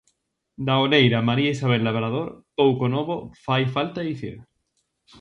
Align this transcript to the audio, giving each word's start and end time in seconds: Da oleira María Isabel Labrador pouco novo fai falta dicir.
Da 0.67 0.75
oleira 0.85 1.19
María 1.29 1.53
Isabel 1.55 1.83
Labrador 1.87 2.27
pouco 2.59 2.83
novo 2.95 3.15
fai 3.45 3.63
falta 3.75 4.07
dicir. 4.09 4.35